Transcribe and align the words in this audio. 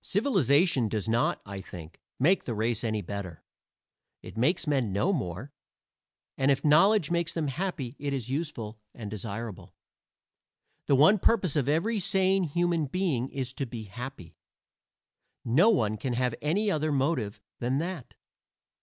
Civilization 0.00 0.88
does 0.88 1.06
not, 1.06 1.42
I 1.44 1.60
think, 1.60 2.00
make 2.18 2.44
the 2.44 2.54
race 2.54 2.82
any 2.82 3.02
better. 3.02 3.44
It 4.22 4.38
makes 4.38 4.66
men 4.66 4.90
know 4.90 5.12
more: 5.12 5.52
and 6.38 6.50
if 6.50 6.64
knowledge 6.64 7.10
makes 7.10 7.34
them 7.34 7.48
happy 7.48 7.94
it 7.98 8.14
is 8.14 8.30
useful 8.30 8.80
and 8.94 9.10
desirable. 9.10 9.74
The 10.86 10.94
one 10.96 11.18
purpose 11.18 11.56
of 11.56 11.68
every 11.68 12.00
sane 12.00 12.44
human 12.44 12.86
being 12.86 13.28
is 13.28 13.52
to 13.52 13.66
be 13.66 13.82
happy. 13.84 14.38
No 15.44 15.68
one 15.68 15.98
can 15.98 16.14
have 16.14 16.34
any 16.40 16.70
other 16.70 16.90
motive 16.90 17.38
than 17.58 17.76
that. 17.80 18.14